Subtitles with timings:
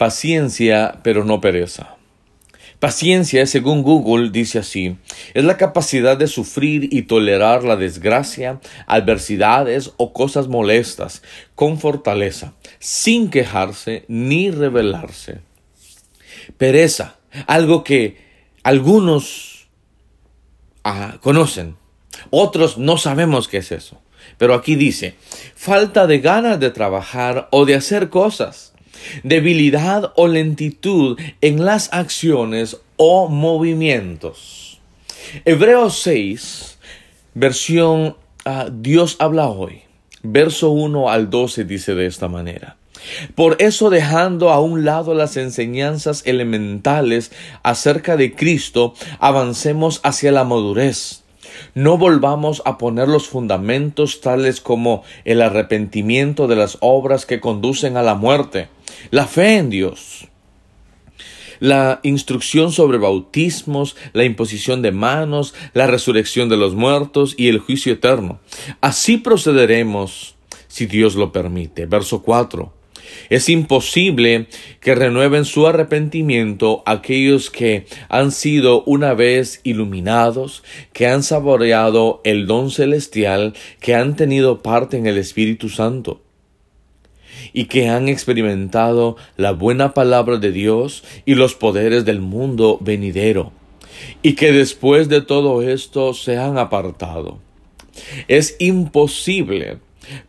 [0.00, 1.96] Paciencia, pero no pereza.
[2.78, 4.96] Paciencia, según Google, dice así,
[5.34, 11.20] es la capacidad de sufrir y tolerar la desgracia, adversidades o cosas molestas
[11.54, 15.40] con fortaleza, sin quejarse ni rebelarse.
[16.56, 18.16] Pereza, algo que
[18.62, 19.68] algunos
[20.82, 21.76] ah, conocen,
[22.30, 24.00] otros no sabemos qué es eso.
[24.38, 25.14] Pero aquí dice,
[25.54, 28.69] falta de ganas de trabajar o de hacer cosas
[29.22, 34.80] debilidad o lentitud en las acciones o movimientos.
[35.44, 36.78] Hebreos 6,
[37.34, 39.82] versión ah, Dios habla hoy,
[40.22, 42.76] verso 1 al 12 dice de esta manera.
[43.34, 50.44] Por eso dejando a un lado las enseñanzas elementales acerca de Cristo, avancemos hacia la
[50.44, 51.20] madurez
[51.74, 57.96] no volvamos a poner los fundamentos tales como el arrepentimiento de las obras que conducen
[57.96, 58.68] a la muerte,
[59.10, 60.28] la fe en Dios,
[61.60, 67.58] la instrucción sobre bautismos, la imposición de manos, la resurrección de los muertos y el
[67.58, 68.40] juicio eterno.
[68.80, 70.34] Así procederemos
[70.66, 71.86] si Dios lo permite.
[71.86, 72.72] Verso 4.
[73.28, 74.46] Es imposible
[74.80, 80.62] que renueven su arrepentimiento aquellos que han sido una vez iluminados,
[80.92, 86.22] que han saboreado el don celestial, que han tenido parte en el Espíritu Santo
[87.52, 93.52] y que han experimentado la buena palabra de Dios y los poderes del mundo venidero,
[94.22, 97.38] y que después de todo esto se han apartado.
[98.28, 99.78] Es imposible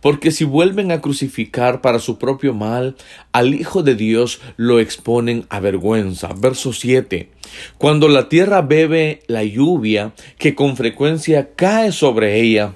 [0.00, 2.96] porque si vuelven a crucificar para su propio mal,
[3.32, 6.30] al Hijo de Dios lo exponen a vergüenza.
[6.36, 7.30] Verso 7.
[7.78, 12.74] Cuando la tierra bebe la lluvia que con frecuencia cae sobre ella,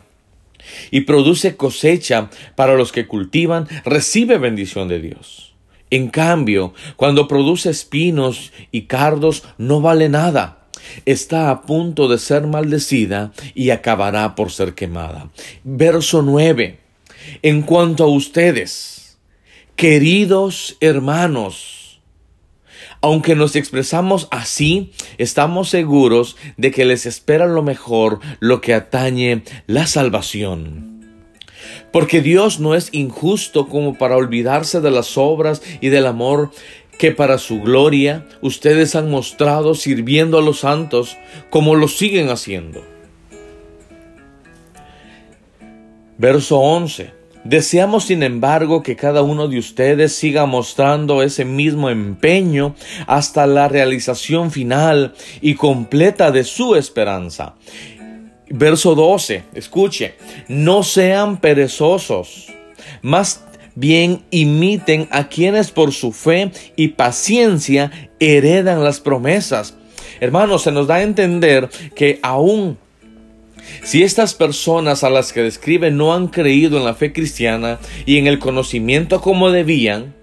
[0.91, 5.55] y produce cosecha para los que cultivan, recibe bendición de Dios.
[5.91, 10.65] En cambio, cuando produce espinos y cardos, no vale nada
[11.07, 15.31] está a punto de ser maldecida y acabará por ser quemada.
[15.63, 16.79] Verso 9.
[17.43, 19.19] En cuanto a ustedes,
[19.77, 21.84] queridos hermanos,
[23.05, 29.43] aunque nos expresamos así, estamos seguros de que les espera lo mejor, lo que atañe
[29.67, 31.05] la salvación.
[31.93, 36.51] Porque Dios no es injusto como para olvidarse de las obras y del amor
[36.99, 41.19] que para su gloria ustedes han mostrado sirviendo a los santos
[41.51, 42.83] como lo siguen haciendo.
[46.17, 47.24] Verso 11.
[47.45, 52.75] Deseamos, sin embargo, que cada uno de ustedes siga mostrando ese mismo empeño
[53.07, 55.13] hasta la realización final
[55.43, 57.55] y completa de su esperanza.
[58.49, 60.15] Verso 12, escuche,
[60.49, 62.47] no sean perezosos,
[63.03, 63.45] más
[63.75, 67.91] bien imiten a quienes por su fe y paciencia
[68.21, 69.77] heredan las promesas.
[70.21, 72.79] Hermanos, se nos da a entender que aún
[73.83, 78.19] si estas personas a las que describe no han creído en la fe cristiana y
[78.19, 80.15] en el conocimiento como debían,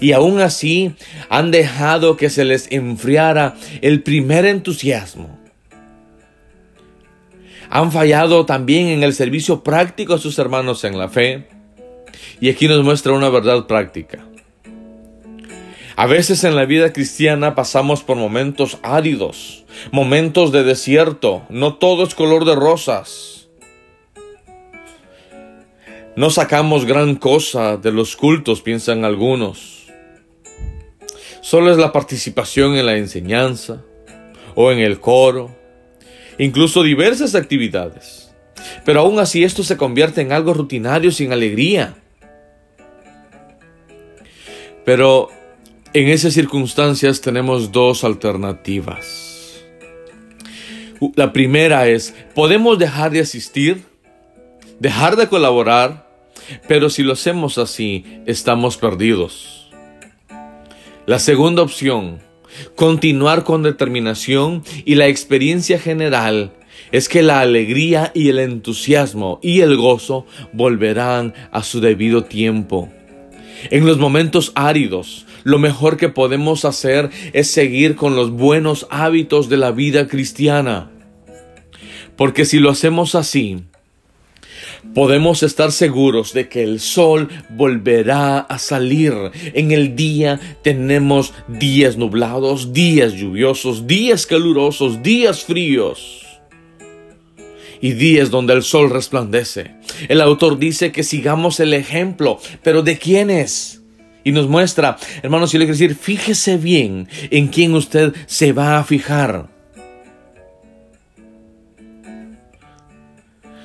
[0.00, 0.94] y aún así
[1.28, 5.38] han dejado que se les enfriara el primer entusiasmo,
[7.70, 11.48] han fallado también en el servicio práctico a sus hermanos en la fe,
[12.40, 14.26] y aquí nos muestra una verdad práctica.
[15.96, 22.04] A veces en la vida cristiana pasamos por momentos áridos, momentos de desierto, no todo
[22.04, 23.48] es color de rosas.
[26.16, 29.86] No sacamos gran cosa de los cultos, piensan algunos.
[31.40, 33.82] Solo es la participación en la enseñanza
[34.54, 35.50] o en el coro,
[36.38, 38.32] incluso diversas actividades.
[38.84, 41.96] Pero aún así esto se convierte en algo rutinario sin alegría.
[44.84, 45.30] Pero
[45.94, 49.62] en esas circunstancias tenemos dos alternativas.
[51.16, 53.82] La primera es, podemos dejar de asistir,
[54.78, 56.08] dejar de colaborar,
[56.68, 59.70] pero si lo hacemos así, estamos perdidos.
[61.06, 62.20] La segunda opción,
[62.76, 66.52] continuar con determinación y la experiencia general
[66.92, 72.88] es que la alegría y el entusiasmo y el gozo volverán a su debido tiempo.
[73.70, 79.48] En los momentos áridos, lo mejor que podemos hacer es seguir con los buenos hábitos
[79.48, 80.90] de la vida cristiana.
[82.16, 83.64] Porque si lo hacemos así,
[84.94, 89.14] podemos estar seguros de que el sol volverá a salir.
[89.54, 96.22] En el día tenemos días nublados, días lluviosos, días calurosos, días fríos
[97.82, 99.74] y días donde el sol resplandece.
[100.08, 103.82] El autor dice que sigamos el ejemplo, pero ¿de quién es?
[104.24, 108.78] Y nos muestra, hermanos, si le quiero decir, fíjese bien en quién usted se va
[108.78, 109.48] a fijar.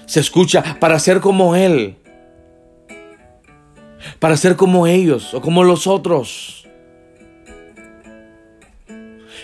[0.07, 1.97] Se escucha para ser como Él,
[4.17, 6.67] para ser como ellos o como los otros.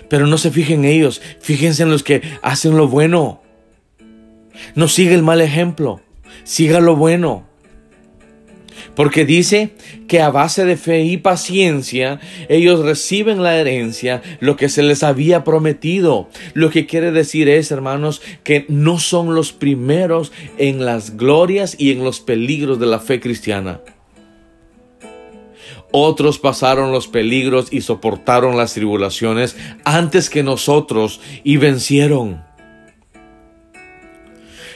[0.09, 3.42] Pero no se fijen en ellos, fíjense en los que hacen lo bueno.
[4.75, 6.01] No siga el mal ejemplo,
[6.43, 7.47] siga lo bueno.
[8.95, 9.71] Porque dice
[10.07, 12.19] que a base de fe y paciencia
[12.49, 16.29] ellos reciben la herencia, lo que se les había prometido.
[16.53, 21.91] Lo que quiere decir es, hermanos, que no son los primeros en las glorias y
[21.91, 23.81] en los peligros de la fe cristiana.
[25.91, 29.55] Otros pasaron los peligros y soportaron las tribulaciones
[29.85, 32.43] antes que nosotros y vencieron.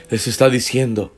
[0.10, 1.14] Les está diciendo,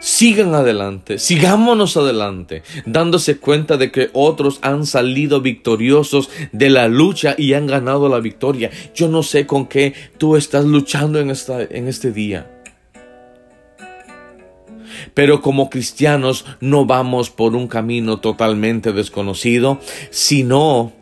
[0.00, 7.34] sigan adelante, sigámonos adelante, dándose cuenta de que otros han salido victoriosos de la lucha
[7.38, 8.70] y han ganado la victoria.
[8.94, 12.52] Yo no sé con qué tú estás luchando en, esta, en este día.
[15.14, 19.80] Pero como cristianos no vamos por un camino totalmente desconocido,
[20.10, 20.92] sino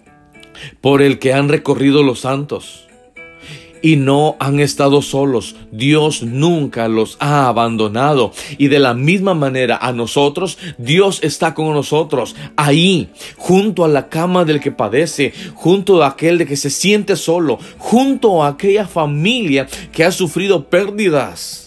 [0.80, 2.86] por el que han recorrido los santos.
[3.84, 5.56] Y no han estado solos.
[5.70, 8.32] Dios nunca los ha abandonado.
[8.56, 12.34] Y de la misma manera a nosotros, Dios está con nosotros.
[12.56, 17.14] Ahí, junto a la cama del que padece, junto a aquel de que se siente
[17.14, 21.64] solo, junto a aquella familia que ha sufrido pérdidas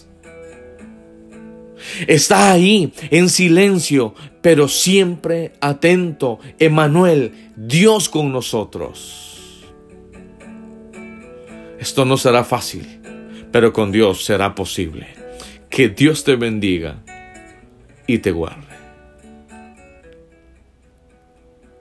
[2.06, 6.38] Está ahí en silencio, pero siempre atento.
[6.58, 9.27] Emanuel, Dios con nosotros.
[11.78, 13.00] Esto no será fácil,
[13.52, 15.08] pero con Dios será posible.
[15.70, 16.96] Que Dios te bendiga
[18.06, 18.67] y te guarde.